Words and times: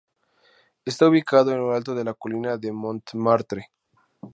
Está 0.83 1.07
ubicado 1.07 1.51
en 1.51 1.59
lo 1.59 1.73
alto 1.75 1.93
de 1.93 2.03
la 2.03 2.15
colina 2.15 2.57
de 2.57 2.71
Montmartre. 2.71 3.69